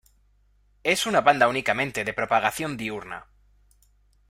Es 0.81 1.05
una 1.05 1.21
banda 1.21 1.47
únicamente 1.47 2.03
de 2.03 2.13
propagación 2.15 2.75
diurna. 2.75 3.27